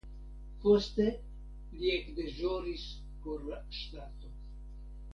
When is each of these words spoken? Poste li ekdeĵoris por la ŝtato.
Poste 0.63 1.05
li 1.81 1.93
ekdeĵoris 1.97 2.89
por 3.27 3.47
la 3.53 3.63
ŝtato. 3.83 4.35